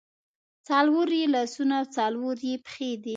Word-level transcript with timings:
څلور 0.67 1.09
یې 1.19 1.25
لاسونه 1.33 1.73
او 1.79 1.85
څلور 1.97 2.37
یې 2.47 2.55
پښې 2.65 2.91
دي. 3.03 3.09